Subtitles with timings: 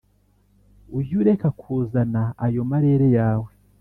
[0.97, 3.49] Ujy ureka kuzana ayo marere yawe